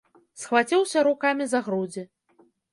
Схваціўся 0.43 1.05
рукамі 1.09 1.45
за 1.53 1.59
грудзі. 1.71 2.09